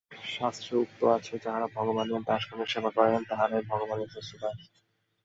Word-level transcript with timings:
শাস্ত্রে 0.29 0.73
উক্ত 0.77 0.99
হইয়াছে, 1.03 1.33
যাঁহারা 1.43 1.67
ভগবানের 1.77 2.21
দাসগণের 2.27 2.71
সেবা 2.73 2.91
করেন, 2.97 3.21
তাঁহারাই 3.29 3.63
ভগবানের 3.71 4.11
শ্রেষ্ঠ 4.13 4.31
দাস। 4.41 4.59